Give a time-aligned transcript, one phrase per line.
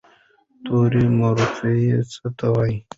[0.65, 1.75] توري مورفي
[2.11, 2.77] څه ته وایي؟